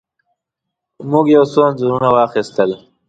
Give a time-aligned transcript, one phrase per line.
[1.11, 2.69] موږ یو څو انځورونه واخیستل.